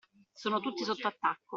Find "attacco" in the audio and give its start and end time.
1.05-1.49